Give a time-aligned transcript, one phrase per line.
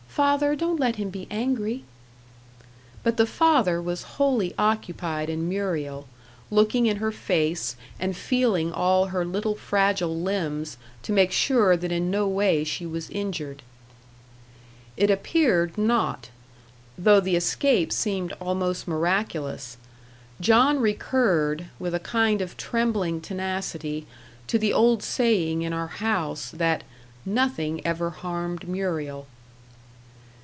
[0.11, 1.85] Father, don't let him be angry."
[3.01, 6.05] But the father was wholly occupied in Muriel
[6.51, 11.93] looking in her face, and feeling all her little fragile limbs, to make sure that
[11.93, 13.61] in no way she was injured.
[14.97, 16.29] It appeared not;
[16.97, 19.77] though the escape seemed almost miraculous.
[20.41, 24.05] John recurred, with a kind of trembling tenacity,
[24.47, 26.83] to the old saying in our house, that
[27.25, 29.25] "nothing ever harmed Muriel."